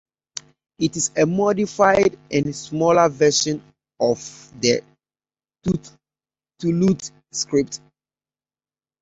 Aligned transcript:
It 0.79 0.97
is 0.97 1.11
a 1.15 1.27
modified 1.27 2.17
and 2.31 2.55
smaller 2.55 3.07
version 3.07 3.61
of 3.99 4.17
the 4.59 4.81
"thuluth" 6.59 7.11
script. 7.31 7.79